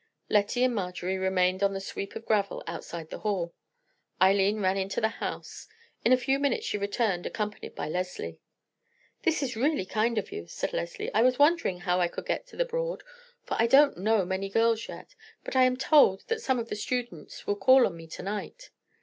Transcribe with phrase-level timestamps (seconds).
[0.29, 3.53] Lettie and Marjorie remained on the sweep of gravel outside the hall.
[4.19, 5.67] Eileen ran into the house.
[6.03, 8.39] In a few minutes she returned, accompanied by Leslie.
[9.21, 11.13] "This is really kind of you," said Leslie.
[11.13, 13.03] "I was wondering how I could get to the Broad,
[13.43, 16.75] for I don't know many girls yet; but I am told that some of the
[16.75, 18.71] students will call on me to night."